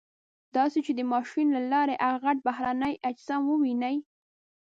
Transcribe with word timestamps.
داسې 0.55 0.79
چې 0.85 0.91
د 0.95 1.01
ماشین 1.13 1.47
له 1.55 1.61
لارې 1.71 1.95
هغه 2.03 2.17
غټ 2.25 2.37
بهرني 2.47 2.93
اجسام 3.09 3.41
وویني. 3.47 3.95